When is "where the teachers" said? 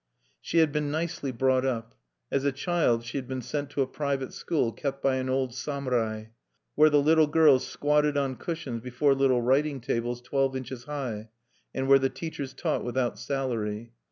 11.87-12.55